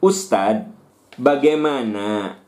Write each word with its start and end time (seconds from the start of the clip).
Ustadz, 0.00 0.64
bagaimana 1.20 2.40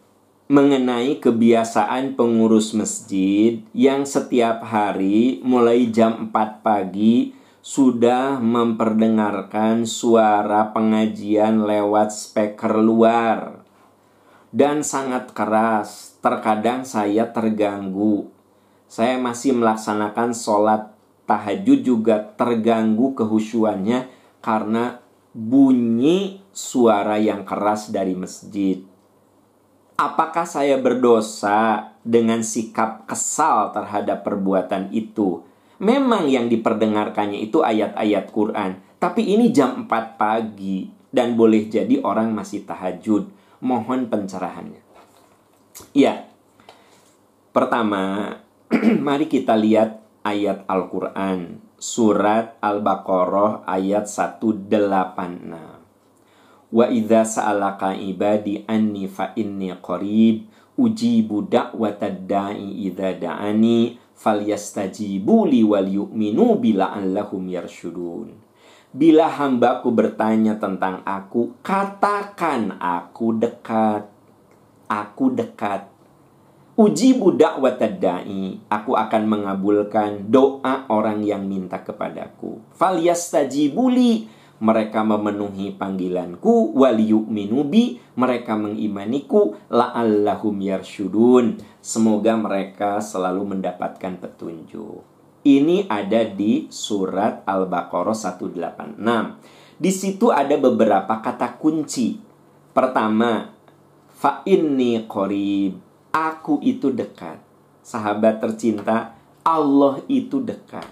mengenai 0.48 1.20
kebiasaan 1.20 2.16
pengurus 2.16 2.72
masjid 2.72 3.60
yang 3.76 4.08
setiap 4.08 4.64
hari 4.64 5.44
mulai 5.44 5.92
jam 5.92 6.32
4 6.32 6.64
pagi 6.64 7.36
sudah 7.60 8.40
memperdengarkan 8.40 9.84
suara 9.84 10.72
pengajian 10.72 11.68
lewat 11.68 12.08
speaker 12.16 12.80
luar 12.80 13.60
dan 14.48 14.80
sangat 14.80 15.36
keras. 15.36 16.16
Terkadang 16.24 16.88
saya 16.88 17.28
terganggu. 17.36 18.32
Saya 18.88 19.20
masih 19.20 19.52
melaksanakan 19.60 20.32
sholat 20.32 20.88
tahajud 21.28 21.84
juga 21.84 22.32
terganggu 22.32 23.12
kehusuannya 23.12 24.08
karena 24.40 25.04
bunyi 25.36 26.41
suara 26.52 27.16
yang 27.16 27.42
keras 27.48 27.88
dari 27.88 28.12
masjid. 28.12 28.84
Apakah 29.96 30.44
saya 30.44 30.76
berdosa 30.80 31.92
dengan 32.04 32.44
sikap 32.44 33.08
kesal 33.08 33.72
terhadap 33.72 34.24
perbuatan 34.24 34.92
itu? 34.92 35.44
Memang 35.82 36.30
yang 36.30 36.46
diperdengarkannya 36.46 37.42
itu 37.42 37.64
ayat-ayat 37.64 38.30
Quran, 38.30 38.78
tapi 39.02 39.34
ini 39.34 39.50
jam 39.50 39.84
4 39.84 40.14
pagi 40.14 40.86
dan 41.10 41.34
boleh 41.34 41.66
jadi 41.66 41.98
orang 42.06 42.30
masih 42.30 42.62
tahajud. 42.62 43.26
Mohon 43.58 44.06
pencerahannya. 44.06 44.82
Ya. 45.90 46.30
Pertama, 47.52 48.36
mari 49.06 49.26
kita 49.26 49.58
lihat 49.58 50.00
ayat 50.22 50.64
Al-Qur'an, 50.70 51.58
surat 51.76 52.56
Al-Baqarah 52.62 53.66
ayat 53.66 54.06
186. 54.06 55.81
Wa 56.72 56.88
idza 56.88 57.28
sa'alaka 57.28 57.92
ibadi 57.92 58.64
anni 58.64 59.04
fa 59.04 59.36
inni 59.36 59.68
qarib 59.76 60.48
ujibu 60.80 61.44
da'watad 61.44 62.24
da'i 62.24 62.88
idza 62.88 63.12
da'ani 63.12 64.00
falyastajibu 64.16 65.44
li 65.44 65.60
wal 65.60 65.84
yu'minu 65.84 66.56
bila 66.56 66.96
allahum 66.96 67.44
yarshudun. 67.44 68.32
Bila 68.92 69.28
hambaku 69.28 69.88
bertanya 69.88 70.60
tentang 70.60 71.00
aku, 71.04 71.56
katakan 71.64 72.76
aku 72.76 73.36
dekat. 73.36 74.04
Aku 74.88 75.32
dekat. 75.32 75.88
Uji 76.72 77.16
budak 77.16 77.60
watadai, 77.60 78.60
aku 78.68 78.96
akan 78.96 79.22
mengabulkan 79.28 80.28
doa 80.28 80.88
orang 80.88 81.20
yang 81.24 81.44
minta 81.44 81.80
kepadaku. 81.80 82.64
Falyastajibuli, 82.76 84.28
mereka 84.62 85.02
memenuhi 85.02 85.74
panggilanku 85.74 86.78
waliyuk 86.78 87.26
minubi 87.26 87.98
mereka 88.14 88.54
mengimaniku 88.54 89.58
la'allahum 89.66 90.54
yarsyudun. 90.62 91.58
Semoga 91.82 92.38
mereka 92.38 93.02
selalu 93.02 93.58
mendapatkan 93.58 94.22
petunjuk. 94.22 95.02
Ini 95.42 95.90
ada 95.90 96.22
di 96.22 96.70
surat 96.70 97.42
Al-Baqarah 97.42 98.14
186 98.14 99.02
di 99.82 99.90
situ 99.90 100.30
ada 100.30 100.54
beberapa 100.54 101.18
kata 101.18 101.58
kunci. 101.58 102.14
Pertama 102.70 103.50
fa 104.14 104.46
inni 104.46 105.02
qarib. 105.10 105.74
Aku 106.14 106.62
itu 106.62 106.94
dekat. 106.94 107.42
Sahabat 107.82 108.38
tercinta 108.38 109.18
Allah 109.42 109.98
itu 110.06 110.38
dekat. 110.38 110.86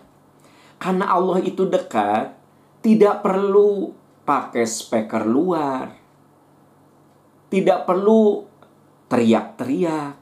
Karena 0.83 1.13
Allah 1.13 1.39
itu 1.39 1.71
dekat 1.71 2.40
tidak 2.81 3.21
perlu 3.21 3.93
pakai 4.25 4.65
speaker 4.65 5.29
luar. 5.29 5.93
Tidak 7.53 7.81
perlu 7.85 8.41
teriak-teriak. 9.05 10.17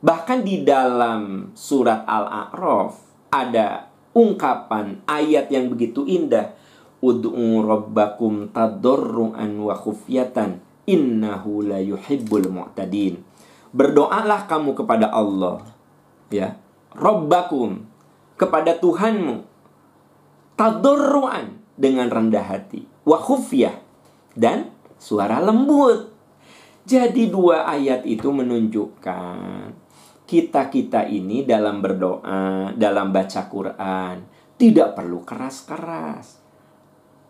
Bahkan 0.00 0.38
di 0.42 0.66
dalam 0.66 1.52
surat 1.54 2.02
Al-A'raf 2.08 2.98
ada 3.30 3.92
ungkapan 4.16 5.06
ayat 5.06 5.52
yang 5.54 5.70
begitu 5.70 6.02
indah. 6.02 6.56
Ud'u 7.00 7.62
rabbakum 7.62 8.50
tadorru'an 8.50 9.56
wa 9.60 9.72
khufyatan 9.78 10.60
innahu 10.90 11.62
la 11.62 11.78
yuhibbul 11.78 12.50
mu'tadin. 12.50 13.22
Berdoalah 13.70 14.50
kamu 14.50 14.74
kepada 14.74 15.14
Allah. 15.14 15.62
Ya. 16.32 16.58
Rabbakum 16.90 17.86
kepada 18.34 18.74
Tuhanmu. 18.74 19.46
Tadorru'an 20.58 21.59
dengan 21.80 22.12
rendah 22.12 22.44
hati. 22.44 22.84
Wa 23.08 23.24
dan 24.36 24.68
suara 25.00 25.40
lembut. 25.40 26.12
Jadi 26.84 27.32
dua 27.32 27.64
ayat 27.64 28.04
itu 28.04 28.28
menunjukkan 28.28 29.72
kita-kita 30.28 31.08
ini 31.08 31.42
dalam 31.42 31.80
berdoa, 31.80 32.70
dalam 32.76 33.10
baca 33.10 33.42
Quran 33.48 34.16
tidak 34.60 34.92
perlu 34.92 35.24
keras-keras. 35.24 36.36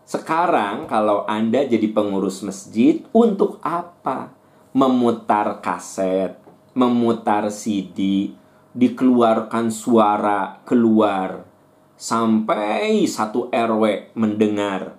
Sekarang 0.03 0.91
kalau 0.91 1.23
Anda 1.23 1.63
jadi 1.63 1.87
pengurus 1.95 2.43
masjid 2.43 2.99
untuk 3.15 3.63
apa? 3.63 4.35
Memutar 4.75 5.63
kaset, 5.63 6.35
memutar 6.75 7.47
CD, 7.47 8.31
dikeluarkan 8.75 9.71
suara 9.71 10.59
keluar 10.67 11.50
sampai 12.01 13.05
satu 13.05 13.53
RW 13.53 14.17
mendengar. 14.17 14.97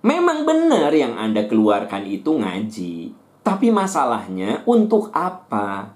Memang 0.00 0.48
benar 0.48 0.88
yang 0.96 1.20
Anda 1.20 1.44
keluarkan 1.44 2.08
itu 2.08 2.40
ngaji. 2.40 3.12
Tapi 3.44 3.68
masalahnya 3.68 4.64
untuk 4.64 5.12
apa? 5.12 5.92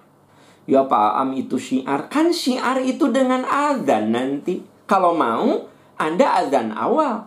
Ya 0.68 0.84
Pak 0.84 1.12
Am 1.16 1.32
itu 1.32 1.56
syiar. 1.56 2.12
Kan 2.12 2.36
syiar 2.36 2.84
itu 2.84 3.08
dengan 3.08 3.48
azan 3.48 4.12
nanti. 4.12 4.60
Kalau 4.84 5.16
mau, 5.16 5.64
Anda 5.96 6.44
azan 6.44 6.76
awal. 6.76 7.24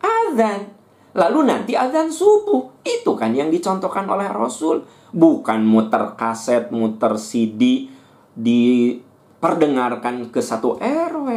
Azan. 0.00 0.72
Lalu 1.12 1.44
nanti 1.44 1.76
azan 1.76 2.08
subuh. 2.08 2.72
Itu 2.80 3.20
kan 3.20 3.36
yang 3.36 3.52
dicontohkan 3.52 4.08
oleh 4.08 4.32
Rasul. 4.32 4.88
Bukan 5.12 5.68
muter 5.68 6.16
kaset, 6.16 6.72
muter 6.72 7.20
CD, 7.20 7.92
diperdengarkan 8.32 10.32
ke 10.32 10.40
satu 10.40 10.80
RW 10.80 11.28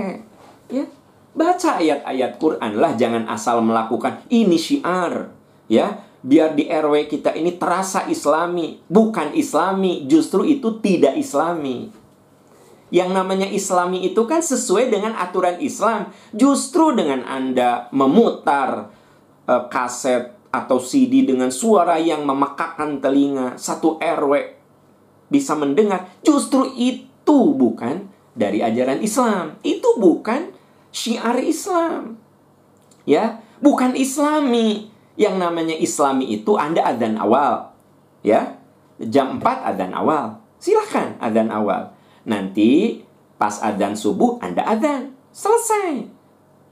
ya 0.69 0.85
baca 1.33 1.81
ayat-ayat 1.81 2.37
Quran 2.37 2.77
lah 2.77 2.93
jangan 2.93 3.25
asal 3.27 3.59
melakukan. 3.65 4.23
Ini 4.29 4.57
syiar 4.57 5.33
ya. 5.67 6.11
Biar 6.23 6.55
di 6.55 6.71
RW 6.71 7.11
kita 7.11 7.35
ini 7.35 7.59
terasa 7.59 8.07
islami 8.07 8.79
bukan 8.87 9.35
islami 9.35 10.07
justru 10.07 10.47
itu 10.47 10.79
tidak 10.79 11.19
islami. 11.19 11.91
Yang 12.93 13.09
namanya 13.11 13.47
islami 13.51 14.07
itu 14.07 14.23
kan 14.23 14.39
sesuai 14.39 14.87
dengan 14.87 15.19
aturan 15.19 15.59
Islam. 15.59 16.15
Justru 16.31 16.95
dengan 16.95 17.27
Anda 17.27 17.91
memutar 17.91 18.87
uh, 19.51 19.63
kaset 19.67 20.31
atau 20.53 20.77
CD 20.79 21.27
dengan 21.27 21.51
suara 21.51 21.99
yang 21.99 22.23
memekakkan 22.23 23.01
telinga 23.01 23.59
satu 23.59 23.97
RW 23.97 24.63
bisa 25.33 25.57
mendengar 25.57 26.13
justru 26.21 26.69
itu 26.77 27.57
bukan 27.57 28.05
dari 28.33 28.65
ajaran 28.65 29.01
Islam 29.01 29.57
itu 29.61 29.97
bukan 29.97 30.53
syiar 30.93 31.37
Islam. 31.41 32.17
Ya, 33.05 33.41
bukan 33.59 33.93
Islami. 33.97 34.93
Yang 35.13 35.35
namanya 35.37 35.75
Islami 35.77 36.25
itu 36.33 36.57
Anda 36.57 36.81
adzan 36.89 37.19
awal. 37.21 37.69
Ya. 38.25 38.57
Jam 38.97 39.37
4 39.37 39.69
adzan 39.73 39.93
awal. 39.93 40.41
Silahkan 40.57 41.19
adzan 41.21 41.53
awal. 41.53 41.93
Nanti 42.25 43.03
pas 43.37 43.59
adzan 43.61 43.93
subuh 43.93 44.41
Anda 44.41 44.65
adzan. 44.65 45.13
Selesai. 45.29 46.09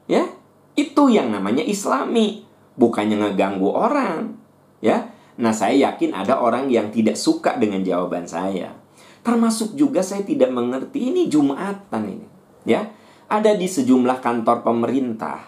Ya. 0.10 0.26
Itu 0.74 1.12
yang 1.12 1.30
namanya 1.30 1.62
Islami. 1.62 2.48
Bukannya 2.80 3.20
ngeganggu 3.20 3.70
orang. 3.70 4.40
Ya. 4.82 5.14
Nah, 5.38 5.54
saya 5.54 5.92
yakin 5.92 6.18
ada 6.18 6.42
orang 6.42 6.72
yang 6.72 6.90
tidak 6.90 7.18
suka 7.18 7.58
dengan 7.62 7.86
jawaban 7.86 8.26
saya. 8.26 8.74
Termasuk 9.22 9.78
juga 9.78 10.02
saya 10.02 10.26
tidak 10.26 10.50
mengerti 10.50 11.14
ini 11.14 11.30
Jumatan 11.30 12.04
ini. 12.10 12.28
Ya 12.66 12.90
ada 13.32 13.56
di 13.56 13.64
sejumlah 13.64 14.20
kantor 14.20 14.60
pemerintah. 14.68 15.40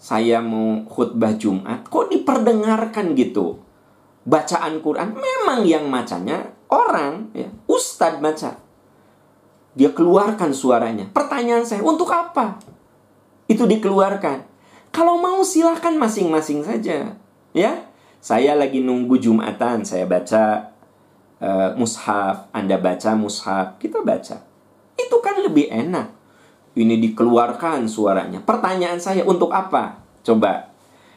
Saya 0.00 0.40
mau 0.40 0.82
khutbah 0.88 1.36
Jumat, 1.36 1.86
kok 1.86 2.08
diperdengarkan 2.10 3.12
gitu? 3.14 3.60
Bacaan 4.24 4.80
Quran 4.80 5.14
memang 5.14 5.62
yang 5.62 5.86
macanya 5.86 6.50
orang, 6.72 7.30
ya, 7.36 7.46
ustadz 7.70 8.18
baca. 8.18 8.58
Dia 9.78 9.90
keluarkan 9.94 10.50
suaranya. 10.50 11.06
Pertanyaan 11.12 11.62
saya, 11.62 11.86
untuk 11.86 12.10
apa? 12.10 12.58
Itu 13.46 13.68
dikeluarkan. 13.68 14.48
Kalau 14.90 15.22
mau 15.22 15.38
silahkan 15.46 15.94
masing-masing 15.94 16.66
saja. 16.66 17.14
Ya, 17.54 17.72
saya 18.18 18.58
lagi 18.58 18.82
nunggu 18.82 19.22
Jumatan, 19.22 19.86
saya 19.86 20.08
baca 20.08 20.71
uh, 21.42 21.74
mushaf, 21.74 22.46
Anda 22.54 22.78
baca 22.78 23.18
mushaf, 23.18 23.82
kita 23.82 24.06
baca. 24.06 24.38
Itu 24.94 25.18
kan 25.18 25.42
lebih 25.42 25.68
enak 25.68 26.22
ini 26.72 26.96
dikeluarkan 27.02 27.84
suaranya. 27.90 28.40
Pertanyaan 28.40 29.02
saya 29.02 29.26
untuk 29.26 29.52
apa? 29.52 30.00
Coba. 30.24 30.72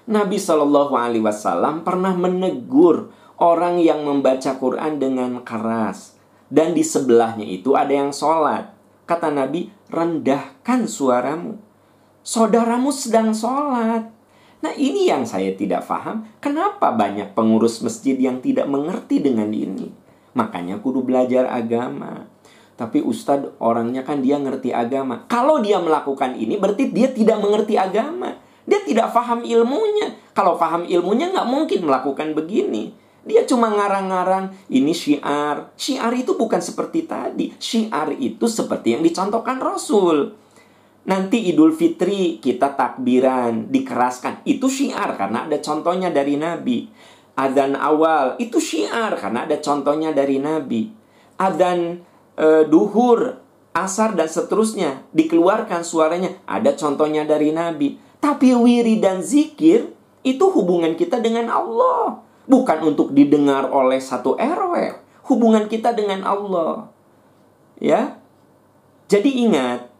Nabi 0.05 0.37
Shallallahu 0.37 0.93
Alaihi 0.93 1.23
Wasallam 1.23 1.81
pernah 1.81 2.13
menegur 2.13 3.09
orang 3.41 3.81
yang 3.81 4.05
membaca 4.05 4.53
Quran 4.59 5.01
dengan 5.01 5.41
keras 5.41 6.13
dan 6.51 6.77
di 6.77 6.85
sebelahnya 6.85 7.47
itu 7.47 7.73
ada 7.73 7.89
yang 7.89 8.13
sholat. 8.13 8.69
Kata 9.09 9.33
Nabi, 9.33 9.69
rendahkan 9.89 10.85
suaramu. 10.85 11.57
Saudaramu 12.25 12.89
sedang 12.89 13.33
sholat. 13.33 14.09
Nah 14.61 14.73
ini 14.77 15.09
yang 15.09 15.25
saya 15.29 15.53
tidak 15.53 15.85
paham. 15.85 16.25
Kenapa 16.41 16.89
banyak 16.93 17.37
pengurus 17.37 17.81
masjid 17.85 18.17
yang 18.17 18.41
tidak 18.41 18.65
mengerti 18.65 19.21
dengan 19.21 19.49
ini? 19.53 20.04
Makanya 20.35 20.83
kudu 20.83 21.01
belajar 21.01 21.47
agama. 21.47 22.27
Tapi 22.75 22.99
Ustadz 22.99 23.55
orangnya 23.63 24.03
kan 24.03 24.19
dia 24.19 24.35
ngerti 24.35 24.75
agama. 24.75 25.23
Kalau 25.31 25.63
dia 25.63 25.79
melakukan 25.79 26.35
ini 26.35 26.59
berarti 26.59 26.91
dia 26.91 27.07
tidak 27.07 27.39
mengerti 27.39 27.79
agama. 27.79 28.35
Dia 28.67 28.83
tidak 28.83 29.15
paham 29.15 29.47
ilmunya. 29.47 30.11
Kalau 30.35 30.59
paham 30.59 30.83
ilmunya 30.83 31.31
nggak 31.31 31.47
mungkin 31.47 31.79
melakukan 31.87 32.35
begini. 32.35 32.91
Dia 33.25 33.47
cuma 33.47 33.71
ngarang-ngarang 33.73 34.53
ini 34.69 34.93
syiar. 34.93 35.73
Syiar 35.79 36.13
itu 36.13 36.37
bukan 36.37 36.59
seperti 36.61 37.07
tadi. 37.07 37.55
Syiar 37.57 38.13
itu 38.19 38.45
seperti 38.45 38.93
yang 38.93 39.01
dicontohkan 39.01 39.57
Rasul. 39.57 40.35
Nanti 41.05 41.49
Idul 41.49 41.73
Fitri 41.73 42.41
kita 42.41 42.73
takbiran, 42.73 43.69
dikeraskan. 43.69 44.45
Itu 44.45 44.69
syiar 44.69 45.17
karena 45.17 45.45
ada 45.45 45.57
contohnya 45.61 46.09
dari 46.09 46.37
Nabi. 46.37 46.89
Adzan 47.35 47.75
awal 47.75 48.39
itu 48.39 48.63
syiar 48.63 49.11
karena 49.19 49.43
ada 49.43 49.59
contohnya 49.59 50.15
dari 50.15 50.39
Nabi. 50.39 50.87
Adzan 51.35 51.99
e, 52.39 52.47
duhur, 52.71 53.43
asar 53.75 54.15
dan 54.15 54.31
seterusnya 54.31 55.03
dikeluarkan 55.11 55.83
suaranya 55.83 56.39
ada 56.47 56.71
contohnya 56.79 57.27
dari 57.27 57.51
Nabi. 57.51 57.99
Tapi 58.23 58.55
wiri 58.55 59.03
dan 59.03 59.19
zikir 59.19 59.91
itu 60.23 60.45
hubungan 60.47 60.95
kita 60.95 61.19
dengan 61.19 61.51
Allah. 61.51 62.23
Bukan 62.47 62.87
untuk 62.87 63.11
didengar 63.11 63.67
oleh 63.67 63.99
satu 63.99 64.39
RW. 64.39 64.95
Hubungan 65.27 65.67
kita 65.67 65.91
dengan 65.91 66.23
Allah. 66.23 66.87
Ya. 67.83 68.17
Jadi 69.05 69.43
ingat, 69.45 69.91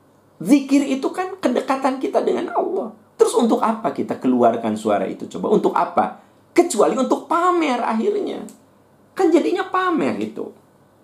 zikir 0.42 0.82
itu 0.88 1.12
kan 1.12 1.38
kedekatan 1.38 2.00
kita 2.00 2.24
dengan 2.24 2.50
Allah. 2.56 2.96
Terus 3.20 3.36
untuk 3.38 3.62
apa 3.62 3.94
kita 3.94 4.18
keluarkan 4.18 4.74
suara 4.80 5.06
itu? 5.06 5.30
Coba 5.30 5.54
untuk 5.54 5.76
apa? 5.78 6.25
Kecuali 6.56 6.96
untuk 6.96 7.28
pamer 7.28 7.84
akhirnya. 7.84 8.48
Kan 9.12 9.28
jadinya 9.28 9.68
pamer 9.68 10.16
itu. 10.24 10.56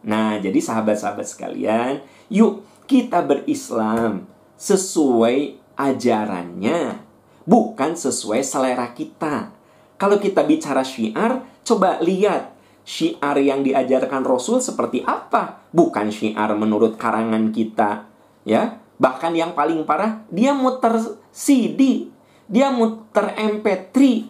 Nah, 0.07 0.39
jadi 0.39 0.57
sahabat-sahabat 0.57 1.27
sekalian, 1.27 2.01
yuk 2.31 2.63
kita 2.87 3.21
berislam 3.21 4.25
sesuai 4.57 5.59
ajarannya, 5.77 7.03
bukan 7.43 7.91
sesuai 7.93 8.41
selera 8.41 8.95
kita. 8.95 9.53
Kalau 9.99 10.17
kita 10.17 10.41
bicara 10.47 10.81
syiar, 10.81 11.45
coba 11.61 12.01
lihat 12.01 12.55
syiar 12.81 13.37
yang 13.37 13.61
diajarkan 13.61 14.25
Rasul 14.25 14.57
seperti 14.63 15.05
apa? 15.05 15.67
Bukan 15.69 16.09
syiar 16.09 16.55
menurut 16.57 16.97
karangan 16.97 17.53
kita, 17.53 18.09
ya. 18.47 18.81
Bahkan 18.97 19.33
yang 19.33 19.53
paling 19.53 19.85
parah, 19.85 20.25
dia 20.29 20.53
muter 20.53 20.97
CD, 21.33 22.09
dia 22.49 22.69
muter 22.73 23.33
MP3. 23.37 24.29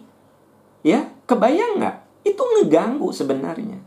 Ya, 0.82 1.10
kebayang 1.30 1.78
nggak? 1.78 1.96
Itu 2.26 2.42
ngeganggu 2.42 3.10
sebenarnya. 3.14 3.78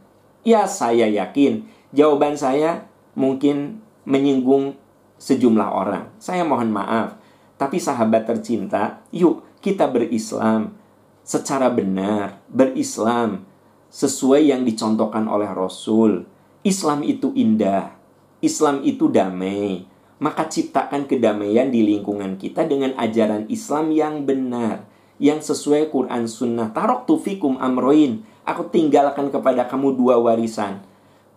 Ya, 0.48 0.68
saya 0.68 1.08
yakin 1.08 1.68
jawaban 1.96 2.36
saya 2.36 2.88
mungkin 3.16 3.80
menyinggung 4.04 4.76
sejumlah 5.20 5.70
orang. 5.72 6.12
Saya 6.20 6.44
mohon 6.44 6.72
maaf. 6.72 7.20
Tapi 7.56 7.80
sahabat 7.80 8.28
tercinta, 8.28 9.00
yuk 9.16 9.48
kita 9.64 9.88
berislam 9.88 10.76
secara 11.24 11.72
benar, 11.72 12.44
berislam 12.52 13.48
sesuai 13.90 14.52
yang 14.52 14.68
dicontohkan 14.68 15.26
oleh 15.26 15.48
Rasul. 15.50 16.28
Islam 16.62 17.02
itu 17.02 17.32
indah, 17.32 17.96
Islam 18.44 18.84
itu 18.84 19.08
damai. 19.08 19.88
Maka 20.16 20.48
ciptakan 20.48 21.12
kedamaian 21.12 21.68
di 21.68 21.84
lingkungan 21.84 22.40
kita 22.40 22.64
dengan 22.64 22.96
ajaran 22.96 23.52
Islam 23.52 23.92
yang 23.92 24.24
benar, 24.24 24.88
yang 25.22 25.40
sesuai 25.40 25.90
Quran 25.92 26.28
Sunnah. 26.28 26.72
Tarok 26.72 27.08
tufikum 27.10 27.58
amroin. 27.62 28.24
Aku 28.46 28.70
tinggalkan 28.70 29.34
kepada 29.34 29.66
kamu 29.66 29.98
dua 29.98 30.22
warisan. 30.22 30.82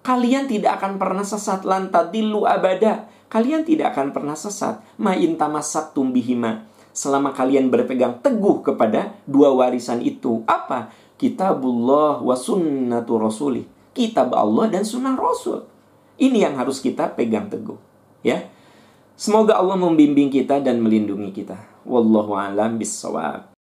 Kalian 0.05 0.49
tidak 0.49 0.81
akan 0.81 1.01
pernah 1.01 1.25
sesat 1.25 1.65
lantadilu 1.65 2.45
abada. 2.45 3.09
Kalian 3.29 3.65
tidak 3.65 3.97
akan 3.97 4.13
pernah 4.13 4.37
sesat. 4.37 4.81
Ma'in 4.97 5.37
tamasak 5.37 5.93
tumbihima 5.93 6.69
selama 6.99 7.31
kalian 7.31 7.71
berpegang 7.71 8.19
teguh 8.19 8.67
kepada 8.67 9.15
dua 9.23 9.55
warisan 9.55 10.03
itu. 10.03 10.43
Apa? 10.51 10.91
Kitabullah 11.15 12.19
wa 12.19 12.35
sunnatu 12.35 13.23
rasulih. 13.23 13.67
Kitab 13.95 14.31
Allah 14.31 14.71
dan 14.71 14.87
sunnah 14.87 15.19
Rasul. 15.19 15.67
Ini 16.19 16.47
yang 16.47 16.55
harus 16.55 16.79
kita 16.79 17.19
pegang 17.19 17.51
teguh. 17.51 17.75
Ya. 18.23 18.47
Semoga 19.19 19.59
Allah 19.59 19.75
membimbing 19.75 20.31
kita 20.31 20.63
dan 20.63 20.79
melindungi 20.79 21.35
kita. 21.35 21.59
Wallahu 21.83 22.39
a'lam 22.39 22.79
bissawab. 22.79 23.57